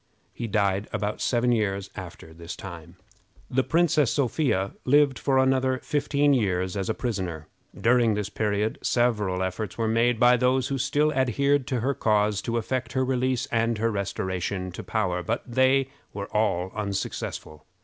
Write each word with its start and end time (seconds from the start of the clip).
He 0.33 0.47
died 0.47 0.87
about 0.91 1.21
seven 1.21 1.51
years 1.51 1.91
after 1.95 2.33
this 2.33 2.55
time. 2.55 2.95
The 3.51 3.61
Princess 3.63 4.09
Sophia 4.11 4.71
lived 4.83 5.19
for 5.19 5.77
fifteen 5.83 6.33
years 6.33 6.75
a 6.75 6.95
prisoner. 6.95 7.47
During 7.79 8.15
this 8.15 8.27
period 8.27 8.79
several 8.81 9.43
efforts 9.43 9.77
were 9.77 9.87
made 9.87 10.19
by 10.19 10.37
those 10.37 10.69
who 10.69 10.79
still 10.79 11.13
adhered 11.13 11.67
to 11.67 11.81
her 11.81 11.93
cause 11.93 12.41
to 12.41 12.57
effect 12.57 12.93
her 12.93 13.05
release 13.05 13.45
and 13.51 13.77
her 13.77 13.91
restoration 13.91 14.71
to 14.71 14.83
power, 14.83 15.21
but 15.21 15.43
they 15.45 15.87
were 16.15 16.35
all 16.35 16.71
unsuccessful. 16.73 17.67